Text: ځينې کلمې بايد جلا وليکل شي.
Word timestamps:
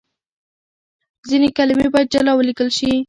ځينې 1.29 1.49
کلمې 1.57 1.87
بايد 1.93 2.07
جلا 2.13 2.31
وليکل 2.35 2.69
شي. 2.77 2.91